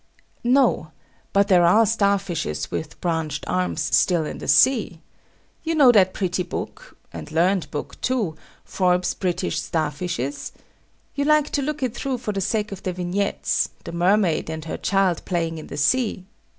No. 0.43 0.89
But 1.31 1.47
there 1.47 1.63
are 1.63 1.85
star 1.85 2.17
fishes 2.17 2.71
with 2.71 2.99
branched 3.01 3.43
arms 3.45 3.81
still 3.95 4.25
in 4.25 4.39
the 4.39 4.47
sea. 4.47 4.99
You 5.63 5.75
know 5.75 5.91
that 5.91 6.15
pretty 6.15 6.41
book 6.41 6.97
(and 7.13 7.31
learned 7.31 7.69
book, 7.69 8.01
too), 8.01 8.35
Forbes's 8.65 9.13
British 9.13 9.61
Star 9.61 9.91
fishes? 9.91 10.53
You 11.13 11.25
like 11.25 11.51
to 11.51 11.61
look 11.61 11.83
it 11.83 11.93
through 11.93 12.17
for 12.17 12.31
the 12.31 12.41
sake 12.41 12.71
of 12.71 12.81
the 12.81 12.93
vignettes, 12.93 13.69
the 13.83 13.91
mermaid 13.91 14.49
and 14.49 14.65
her 14.65 14.77
child 14.77 15.21
playing 15.25 15.59
in 15.59 15.67
the 15.67 15.77
sea. 15.77 16.25